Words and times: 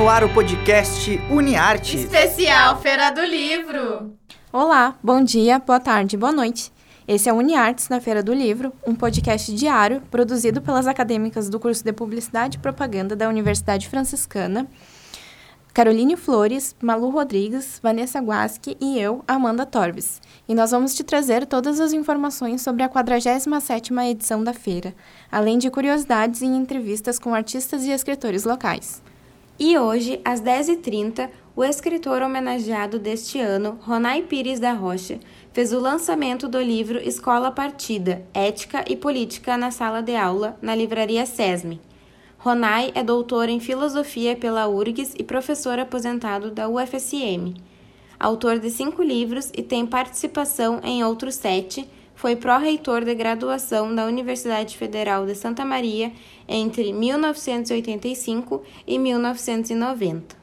no 0.00 0.08
ar 0.08 0.24
o 0.24 0.32
podcast 0.32 1.20
UniArte. 1.30 1.98
Especial 1.98 2.80
Feira 2.80 3.10
do 3.10 3.20
Livro. 3.20 4.16
Olá, 4.50 4.96
bom 5.02 5.22
dia, 5.22 5.58
boa 5.58 5.78
tarde, 5.78 6.16
boa 6.16 6.32
noite. 6.32 6.72
Esse 7.06 7.28
é 7.28 7.32
o 7.34 7.36
UniArtes 7.36 7.90
na 7.90 8.00
Feira 8.00 8.22
do 8.22 8.32
Livro, 8.32 8.72
um 8.86 8.94
podcast 8.94 9.54
diário 9.54 10.00
produzido 10.10 10.62
pelas 10.62 10.86
acadêmicas 10.86 11.50
do 11.50 11.60
curso 11.60 11.84
de 11.84 11.92
Publicidade 11.92 12.56
e 12.56 12.60
Propaganda 12.60 13.14
da 13.14 13.28
Universidade 13.28 13.90
Franciscana, 13.90 14.66
Caroline 15.74 16.16
Flores, 16.16 16.74
Malu 16.80 17.10
Rodrigues, 17.10 17.78
Vanessa 17.82 18.20
Guasque 18.20 18.78
e 18.80 18.98
eu, 18.98 19.22
Amanda 19.28 19.66
Torves. 19.66 20.18
E 20.48 20.54
nós 20.54 20.70
vamos 20.70 20.94
te 20.94 21.04
trazer 21.04 21.44
todas 21.44 21.78
as 21.78 21.92
informações 21.92 22.62
sobre 22.62 22.82
a 22.82 22.88
47ª 22.88 24.08
edição 24.08 24.42
da 24.42 24.54
feira, 24.54 24.94
além 25.30 25.58
de 25.58 25.68
curiosidades 25.68 26.40
e 26.40 26.46
entrevistas 26.46 27.18
com 27.18 27.34
artistas 27.34 27.84
e 27.84 27.90
escritores 27.90 28.44
locais. 28.44 29.02
E 29.62 29.76
hoje, 29.76 30.18
às 30.24 30.40
10h30, 30.40 31.28
o 31.54 31.62
escritor 31.62 32.22
homenageado 32.22 32.98
deste 32.98 33.38
ano, 33.38 33.78
Ronai 33.82 34.22
Pires 34.22 34.58
da 34.58 34.72
Rocha, 34.72 35.20
fez 35.52 35.74
o 35.74 35.78
lançamento 35.78 36.48
do 36.48 36.58
livro 36.58 36.98
Escola 36.98 37.50
Partida, 37.50 38.24
Ética 38.32 38.82
e 38.88 38.96
Política 38.96 39.58
na 39.58 39.70
Sala 39.70 40.02
de 40.02 40.16
Aula, 40.16 40.56
na 40.62 40.74
livraria 40.74 41.26
SESME. 41.26 41.78
Ronai 42.38 42.90
é 42.94 43.02
doutor 43.02 43.50
em 43.50 43.60
Filosofia 43.60 44.34
pela 44.34 44.66
URGS 44.66 45.14
e 45.18 45.22
professor 45.22 45.78
aposentado 45.78 46.50
da 46.50 46.66
UFSM. 46.66 47.52
Autor 48.18 48.58
de 48.58 48.70
cinco 48.70 49.02
livros 49.02 49.52
e 49.54 49.62
tem 49.62 49.84
participação 49.84 50.80
em 50.82 51.04
outros 51.04 51.34
sete, 51.34 51.86
foi 52.20 52.36
pró-reitor 52.36 53.02
de 53.02 53.14
graduação 53.14 53.94
da 53.94 54.04
Universidade 54.04 54.76
Federal 54.76 55.24
de 55.24 55.34
Santa 55.34 55.64
Maria 55.64 56.12
entre 56.46 56.92
1985 56.92 58.62
e 58.86 58.98
1990. 58.98 60.36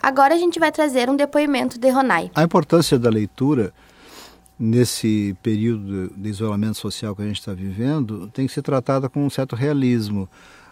Agora 0.00 0.36
a 0.36 0.38
gente 0.38 0.60
vai 0.60 0.70
trazer 0.70 1.10
um 1.10 1.16
depoimento 1.16 1.76
de 1.76 1.90
Ronai. 1.90 2.30
A 2.36 2.44
importância 2.44 2.96
da 2.96 3.10
leitura 3.10 3.74
nesse 4.56 5.36
período 5.42 6.12
de 6.16 6.28
isolamento 6.28 6.78
social 6.78 7.16
que 7.16 7.22
a 7.22 7.26
gente 7.26 7.40
está 7.40 7.52
vivendo 7.52 8.28
tem 8.28 8.46
que 8.46 8.52
ser 8.52 8.62
tratada 8.62 9.08
com 9.08 9.26
um 9.26 9.30
certo 9.30 9.56
realismo, 9.56 10.28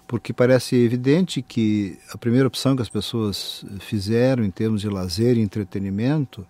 porque 0.06 0.32
parece 0.32 0.76
evidente 0.76 1.42
que 1.42 1.98
a 2.14 2.16
primeira 2.16 2.46
opção 2.46 2.76
que 2.76 2.82
as 2.82 2.88
pessoas 2.88 3.64
fizeram 3.80 4.44
em 4.44 4.50
termos 4.52 4.80
de 4.80 4.88
lazer 4.88 5.36
e 5.36 5.40
entretenimento 5.40 6.46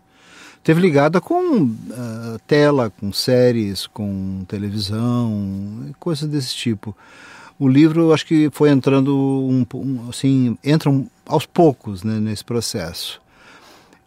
teve 0.67 0.81
ligada 0.81 1.21
com 1.21 1.63
uh, 1.63 2.39
tela, 2.45 2.91
com 2.91 3.13
séries, 3.13 3.87
com 3.87 4.45
televisão, 4.49 5.95
coisas 6.01 6.29
desse 6.29 6.57
tipo. 6.57 6.93
O 7.57 7.69
livro, 7.69 8.13
acho 8.13 8.27
que 8.27 8.51
foi 8.51 8.71
entrando 8.71 9.17
um, 9.17 9.65
um 9.73 10.09
assim, 10.11 10.59
entra 10.65 10.91
um, 10.91 11.07
aos 11.25 11.47
poucos 11.47 12.03
né, 12.03 12.19
nesse 12.19 12.45
processo. 12.45 13.21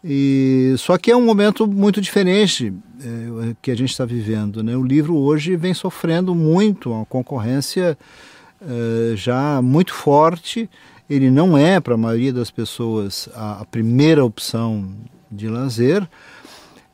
E 0.04 0.74
só 0.76 0.98
que 0.98 1.10
é 1.10 1.16
um 1.16 1.24
momento 1.24 1.66
muito 1.66 1.98
diferente 1.98 2.74
é, 3.02 3.54
que 3.62 3.70
a 3.70 3.74
gente 3.74 3.92
está 3.92 4.04
vivendo. 4.04 4.62
Né? 4.62 4.76
O 4.76 4.82
livro 4.82 5.16
hoje 5.16 5.56
vem 5.56 5.72
sofrendo 5.72 6.34
muito 6.34 6.92
a 6.92 7.06
concorrência 7.06 7.96
é, 8.60 9.16
já 9.16 9.62
muito 9.62 9.94
forte. 9.94 10.68
Ele 11.08 11.30
não 11.30 11.56
é 11.56 11.80
para 11.80 11.94
a 11.94 11.98
maioria 11.98 12.34
das 12.34 12.50
pessoas 12.50 13.30
a, 13.34 13.62
a 13.62 13.64
primeira 13.64 14.22
opção 14.22 14.86
de 15.32 15.48
lazer. 15.48 16.06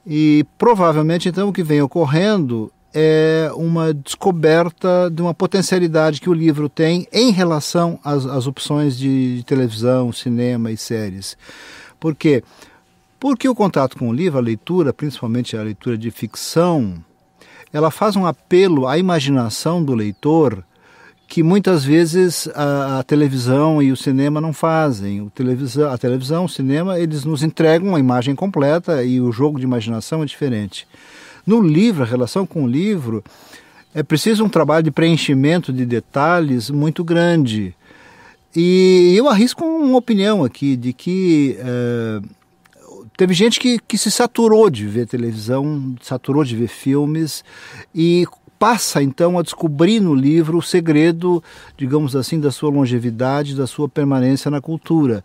E 0.07 0.47
provavelmente 0.57 1.29
então 1.29 1.49
o 1.49 1.53
que 1.53 1.65
vem 1.65 1.83
ocorrendo 1.83 2.73
é 2.95 3.51
uma 3.55 3.93
descoberta 3.93 5.11
de 5.11 5.21
uma 5.21 5.35
potencialidade 5.35 6.21
que 6.21 6.31
o 6.31 6.33
livro 6.33 6.69
tem 6.69 7.07
em 7.13 7.31
relação 7.31 7.99
às, 8.03 8.25
às 8.25 8.47
opções 8.47 8.97
de, 8.97 9.39
de, 9.39 9.45
televisão, 9.45 10.13
cinema 10.13 10.71
e 10.71 10.77
séries. 10.77 11.37
Por 11.99 12.15
quê? 12.15 12.43
Porque 13.19 13.49
o 13.49 13.55
contato 13.55 13.99
com 13.99 14.09
o 14.09 14.15
livro, 14.15 14.39
a 14.39 14.43
leitura, 14.43 14.95
principalmente 14.95 15.57
a 15.57 15.63
leitura 15.63 15.99
de 15.99 16.11
ficção, 16.11 16.95
ela 17.73 17.91
faz 17.91 18.17
um 18.17 18.25
apelo 18.25 18.87
à 18.87 18.97
imaginação 18.97 19.83
do 19.85 19.95
leitor 19.95 20.65
que 21.29 21.43
muitas 21.43 21.85
vezes 21.85 22.49
a, 22.55 23.01
a, 23.01 23.03
televisão 23.03 23.83
e 23.83 23.91
o 23.91 23.97
cinema 23.97 24.41
não 24.41 24.53
fazem. 24.53 25.21
O 25.21 25.31
televisão, 25.31 25.91
a 25.91 25.99
televisão, 25.99 26.45
o 26.45 26.49
cinema, 26.49 26.99
eles 26.99 27.25
nos 27.25 27.43
entregam 27.43 27.95
a 27.95 28.01
imagem 28.01 28.35
completa 28.35 29.03
e 29.03 29.21
o 29.21 29.33
jogo 29.33 29.59
de 29.59 29.65
imaginação 29.65 30.23
é 30.23 30.27
diferente. 30.27 30.87
No 31.47 31.61
livro, 31.61 32.03
a 32.03 32.07
relação 32.07 32.47
com 32.47 32.65
o 32.65 32.69
livro, 32.69 33.25
é 33.95 34.03
preciso 34.03 34.45
um 34.45 34.49
trabalho 34.49 34.85
de 34.85 34.91
preenchimento 34.91 35.73
de 35.73 35.85
detalhes 35.85 36.71
muito 36.71 37.03
grande. 37.03 37.75
E 38.55 39.15
eu 39.17 39.29
arrisco 39.29 39.65
uma 39.65 39.99
opinião 39.99 40.45
aqui 40.45 40.77
de 40.77 40.93
que 40.93 41.57
é, 41.59 42.21
teve 43.17 43.35
gente 43.35 43.59
que, 43.59 43.79
que 43.79 43.99
se 43.99 44.11
saturou 44.11 44.71
de 44.71 44.87
ver 44.87 45.07
televisão, 45.07 45.95
saturou 46.03 46.45
de 46.45 46.55
ver 46.55 46.69
filmes 46.69 47.45
e 47.95 48.27
passa 48.59 49.03
então 49.03 49.39
a 49.39 49.43
descobrir 49.43 50.01
no 50.01 50.15
livro 50.15 50.59
o 50.59 50.63
segredo, 50.63 51.43
digamos 51.77 52.17
assim, 52.17 52.41
da 52.41 52.51
sua 52.51 52.71
longevidade, 52.71 53.55
da 53.55 53.67
sua 53.67 53.89
permanência 53.89 54.51
na 54.51 54.61
cultura. 54.61 55.25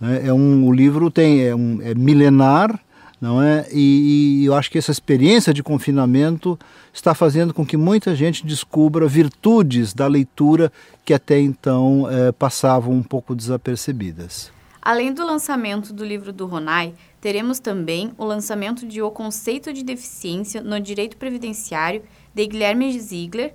Né? 0.00 0.26
É 0.26 0.32
um, 0.32 0.66
o 0.66 0.72
livro 0.72 1.10
tem 1.10 1.44
é, 1.44 1.54
um, 1.54 1.80
é 1.82 1.94
milenar, 1.94 2.78
não 3.20 3.42
é? 3.42 3.66
E, 3.72 4.42
e, 4.42 4.44
eu 4.44 4.54
acho 4.54 4.70
que 4.70 4.78
essa 4.78 4.92
experiência 4.92 5.52
de 5.52 5.62
confinamento 5.62 6.58
está 6.92 7.14
fazendo 7.14 7.54
com 7.54 7.64
que 7.64 7.76
muita 7.76 8.14
gente 8.14 8.46
descubra 8.46 9.06
virtudes 9.08 9.94
da 9.94 10.06
leitura 10.06 10.70
que 11.04 11.14
até 11.14 11.40
então 11.40 12.06
é, 12.10 12.32
passavam 12.32 12.92
um 12.92 13.02
pouco 13.02 13.34
desapercebidas. 13.34 14.52
Além 14.82 15.12
do 15.12 15.26
lançamento 15.26 15.92
do 15.92 16.04
livro 16.04 16.32
do 16.32 16.46
Ronai, 16.46 16.94
teremos 17.20 17.58
também 17.58 18.12
o 18.16 18.24
lançamento 18.24 18.86
de 18.86 19.02
O 19.02 19.10
Conceito 19.10 19.72
de 19.72 19.82
Deficiência 19.82 20.62
no 20.62 20.78
Direito 20.78 21.16
Previdenciário 21.16 22.02
de 22.36 22.46
Guilherme 22.46 23.00
Ziegler, 23.00 23.54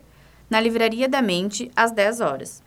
na 0.49 0.59
Livraria 0.59 1.07
da 1.07 1.21
Mente, 1.21 1.69
às 1.75 1.91
10 1.91 2.19
horas. 2.19 2.63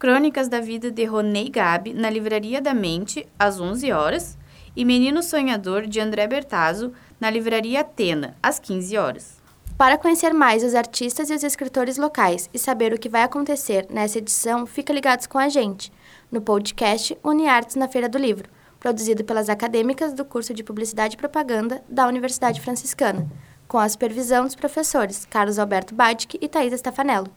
Crônicas 0.00 0.48
da 0.48 0.60
Vida 0.60 0.90
de 0.90 1.04
Ronei 1.04 1.48
Gabi, 1.48 1.94
na 1.94 2.10
Livraria 2.10 2.60
da 2.60 2.74
Mente, 2.74 3.24
às 3.38 3.60
11 3.60 3.92
horas. 3.92 4.36
E 4.74 4.84
Menino 4.84 5.22
Sonhador, 5.22 5.86
de 5.86 6.00
André 6.00 6.26
Bertazzo, 6.26 6.92
na 7.20 7.30
Livraria 7.30 7.82
Atena, 7.82 8.36
às 8.42 8.58
15 8.58 8.96
horas. 8.98 9.40
Para 9.78 9.96
conhecer 9.96 10.34
mais 10.34 10.64
os 10.64 10.74
artistas 10.74 11.30
e 11.30 11.34
os 11.34 11.44
escritores 11.44 11.98
locais 11.98 12.50
e 12.52 12.58
saber 12.58 12.92
o 12.92 12.98
que 12.98 13.08
vai 13.08 13.22
acontecer 13.22 13.86
nessa 13.88 14.18
edição, 14.18 14.66
fica 14.66 14.92
ligados 14.92 15.28
com 15.28 15.38
a 15.38 15.48
gente, 15.48 15.92
no 16.32 16.40
podcast 16.40 17.16
UniArtes 17.22 17.76
na 17.76 17.86
Feira 17.86 18.08
do 18.08 18.18
Livro, 18.18 18.50
produzido 18.80 19.22
pelas 19.22 19.48
acadêmicas 19.48 20.12
do 20.12 20.24
curso 20.24 20.52
de 20.52 20.64
Publicidade 20.64 21.14
e 21.14 21.16
Propaganda 21.16 21.80
da 21.88 22.08
Universidade 22.08 22.60
Franciscana 22.60 23.30
com 23.68 23.78
a 23.78 23.88
supervisão 23.88 24.44
dos 24.44 24.54
professores 24.54 25.24
Carlos 25.24 25.58
Alberto 25.58 25.94
Badic 25.94 26.38
e 26.40 26.48
Thaisa 26.48 26.76
Stefanello. 26.76 27.30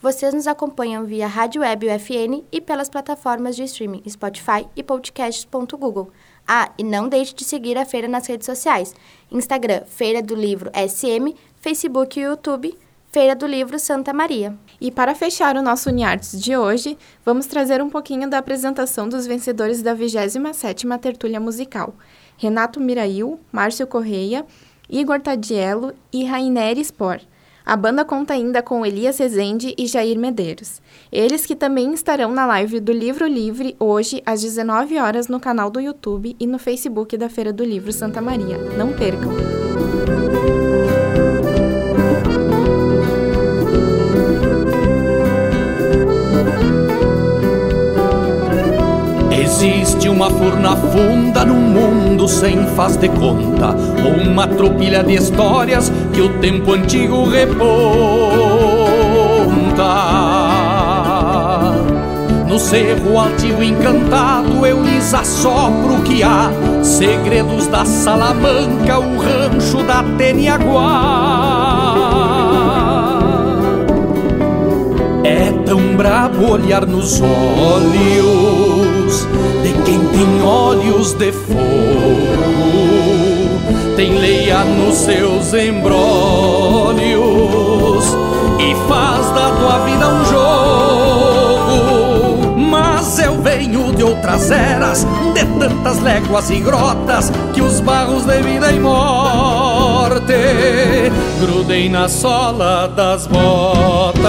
Vocês 0.00 0.34
nos 0.34 0.46
acompanham 0.46 1.04
via 1.04 1.26
Rádio 1.26 1.62
Web 1.62 1.86
UFN 1.86 2.44
e 2.52 2.60
pelas 2.60 2.90
plataformas 2.90 3.56
de 3.56 3.62
streaming 3.64 4.02
Spotify 4.08 4.66
e 4.76 4.82
podcasts.google. 4.82 6.10
Ah, 6.46 6.70
e 6.76 6.84
não 6.84 7.08
deixe 7.08 7.34
de 7.34 7.42
seguir 7.42 7.78
a 7.78 7.86
feira 7.86 8.06
nas 8.06 8.26
redes 8.26 8.44
sociais: 8.44 8.94
Instagram, 9.30 9.82
Feira 9.86 10.20
do 10.20 10.34
Livro 10.34 10.70
SM, 10.74 11.34
Facebook 11.56 12.20
e 12.20 12.24
YouTube, 12.24 12.76
Feira 13.10 13.34
do 13.34 13.46
Livro 13.46 13.78
Santa 13.78 14.12
Maria. 14.12 14.58
E 14.80 14.90
para 14.90 15.14
fechar 15.14 15.56
o 15.56 15.62
nosso 15.62 15.88
Uniartes 15.88 16.38
de 16.38 16.56
hoje, 16.56 16.98
vamos 17.24 17.46
trazer 17.46 17.80
um 17.80 17.88
pouquinho 17.88 18.28
da 18.28 18.38
apresentação 18.38 19.08
dos 19.08 19.26
vencedores 19.26 19.80
da 19.80 19.94
27ª 19.94 20.98
Tertúlia 20.98 21.40
Musical. 21.40 21.94
Renato 22.36 22.80
Mirail, 22.80 23.38
Márcio 23.52 23.86
Correia, 23.86 24.44
Igor 24.88 25.20
Tadiello 25.20 25.92
e 26.12 26.24
Rainer 26.24 26.78
Spor. 26.78 27.20
A 27.66 27.76
banda 27.76 28.04
conta 28.04 28.34
ainda 28.34 28.62
com 28.62 28.84
Elias 28.84 29.18
Rezende 29.18 29.74
e 29.78 29.86
Jair 29.86 30.18
Medeiros. 30.18 30.82
Eles 31.10 31.46
que 31.46 31.56
também 31.56 31.94
estarão 31.94 32.30
na 32.30 32.44
live 32.44 32.78
do 32.78 32.92
Livro 32.92 33.26
Livre 33.26 33.74
hoje 33.80 34.22
às 34.26 34.42
19 34.42 34.98
horas 34.98 35.28
no 35.28 35.40
canal 35.40 35.70
do 35.70 35.80
YouTube 35.80 36.36
e 36.38 36.46
no 36.46 36.58
Facebook 36.58 37.16
da 37.16 37.30
Feira 37.30 37.52
do 37.52 37.64
Livro 37.64 37.90
Santa 37.90 38.20
Maria. 38.20 38.58
Não 38.76 38.92
percam! 38.92 39.73
Existe 49.64 50.10
uma 50.10 50.28
furna 50.28 50.76
funda 50.76 51.42
num 51.42 51.54
mundo 51.54 52.28
sem 52.28 52.66
faz 52.76 52.98
de 52.98 53.08
conta, 53.08 53.74
uma 54.22 54.46
tropilha 54.46 55.02
de 55.02 55.14
histórias 55.14 55.90
que 56.12 56.20
o 56.20 56.28
tempo 56.38 56.74
antigo 56.74 57.24
reponta. 57.24 57.64
No 62.46 62.58
cerro 62.58 63.18
altivo 63.18 63.62
encantado 63.62 64.66
eu 64.66 64.82
lhes 64.82 65.14
assopro 65.14 66.02
que 66.02 66.22
há 66.22 66.50
segredos 66.82 67.66
da 67.66 67.86
Salamanca, 67.86 68.98
o 68.98 69.16
rancho 69.16 69.82
da 69.84 70.04
Teniaguá. 70.18 71.94
É 75.24 75.50
tão 75.64 75.96
brabo 75.96 76.52
olhar 76.52 76.84
nos 76.84 77.18
olhos 77.22 78.64
Quem 79.84 80.00
tem 80.06 80.42
olhos 80.42 81.12
de 81.14 81.30
fogo 81.32 82.64
tem 83.96 84.18
leia 84.18 84.64
nos 84.64 84.96
seus 84.96 85.54
embrólios 85.54 87.04
e 88.58 88.74
faz 88.88 89.26
da 89.30 89.50
tua 89.50 89.78
vida 89.84 90.08
um 90.08 90.24
jogo. 90.24 91.74
Mas 92.58 93.18
eu 93.18 93.40
venho 93.40 93.92
de 93.92 94.02
outras 94.02 94.50
eras, 94.50 95.06
de 95.32 95.44
tantas 95.58 96.00
léguas 96.00 96.50
e 96.50 96.60
grotas, 96.60 97.30
que 97.52 97.62
os 97.62 97.78
barros 97.80 98.24
de 98.24 98.42
vida 98.42 98.72
e 98.72 98.80
morte 98.80 100.32
grudem 101.40 101.88
na 101.88 102.08
sola 102.08 102.88
das 102.88 103.26
botas. 103.26 104.24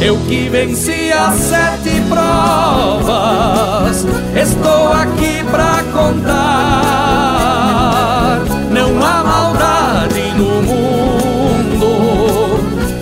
Eu 0.00 0.16
que 0.28 0.48
venci 0.48 1.12
as 1.12 1.34
sete 1.34 2.00
provas, 2.08 3.65
estou 4.34 4.92
aqui 4.92 5.44
pra 5.50 5.82
contar. 5.92 6.36
Não 8.70 9.02
há 9.04 9.24
maldade 9.24 10.32
no 10.36 10.62
mundo 10.62 11.86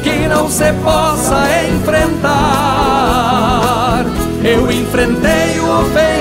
que 0.03 0.29
não 0.29 0.49
se 0.49 0.73
possa 0.85 1.47
enfrentar. 1.69 2.35
Eu 4.45 4.71
enfrentei 4.71 5.59
o 5.61 5.85
feitiço 5.93 6.14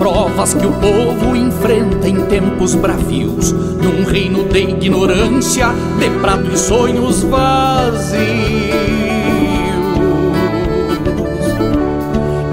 provas 0.00 0.54
que 0.54 0.64
o 0.64 0.72
povo 0.72 1.36
enfrenta 1.36 2.08
em 2.08 2.24
tempos 2.24 2.74
bravios, 2.74 3.52
num 3.52 4.02
reino 4.02 4.44
de 4.44 4.60
ignorância, 4.60 5.68
de 5.98 6.08
prato 6.22 6.50
e 6.50 6.56
sonhos 6.56 7.22
vazios. 7.22 8.10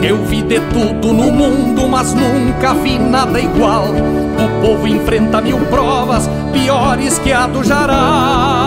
Eu 0.03 0.17
vi 0.25 0.41
de 0.41 0.59
tudo 0.59 1.13
no 1.13 1.31
mundo, 1.31 1.87
mas 1.87 2.13
nunca 2.13 2.73
vi 2.73 2.99
nada 2.99 3.39
igual. 3.39 3.85
O 3.85 4.65
povo 4.65 4.85
enfrenta 4.85 5.39
mil 5.39 5.57
provas, 5.67 6.29
piores 6.51 7.17
que 7.19 7.31
a 7.31 7.47
do 7.47 7.63
Jará. 7.63 8.57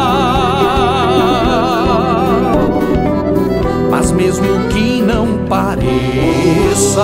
Mas 3.90 4.10
mesmo 4.10 4.46
que 4.70 5.02
não 5.02 5.46
pareça, 5.46 7.02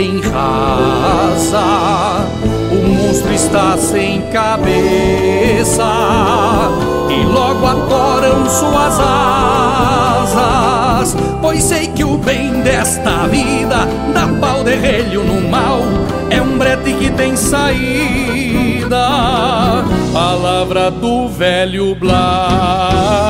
bem 0.00 0.18
rasa. 0.32 2.24
O 2.72 2.88
monstro 2.88 3.34
está 3.34 3.76
sem 3.76 4.22
cabeça 4.32 5.84
e 7.10 7.22
logo 7.24 7.66
atoram 7.66 8.48
suas 8.48 8.98
asas. 10.24 11.14
Pois 11.42 11.62
sei 11.62 11.88
que 11.88 12.02
o 12.02 12.16
bem 12.16 12.62
desta 12.62 13.26
vida 13.26 13.86
dá 14.14 14.26
pau 14.40 14.64
de 14.64 14.74
relho 14.74 15.22
no 15.22 15.46
mal. 15.50 15.82
É 16.30 16.40
um 16.40 16.56
brete 16.56 16.94
que 16.94 17.10
tem 17.10 17.36
saída. 17.36 18.96
Palavra 20.14 20.90
do 20.90 21.28
velho 21.28 21.94
Blau. 21.94 23.20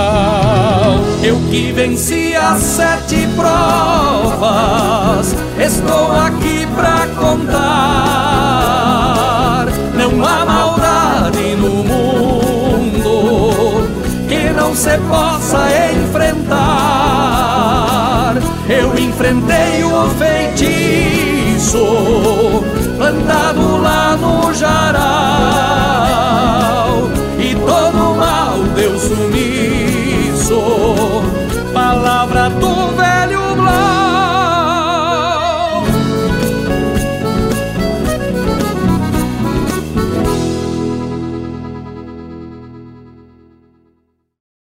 Eu 1.22 1.36
que 1.50 1.70
venci 1.72 2.34
as 2.34 2.62
sete 2.62 3.28
provas, 3.36 5.36
estou 5.70 6.12
aqui 6.12 6.66
pra 6.74 7.06
contar. 7.16 7.66
Não 9.94 10.24
há 10.26 10.44
maldade 10.44 11.54
no 11.56 11.84
mundo 11.84 13.12
que 14.28 14.50
não 14.50 14.74
se 14.74 14.98
possa 14.98 15.68
enfrentar. 15.92 17.30
Eu 18.68 18.98
enfrentei 18.98 19.84
o 19.84 20.10
feitiço 20.18 21.84
plantado 22.96 23.78
lá 23.78 24.16
no 24.16 24.54
jaral 24.54 25.00
E 27.36 27.54
todo 27.56 28.14
mal 28.16 28.62
deu 28.76 28.96
sumiço 28.98 30.79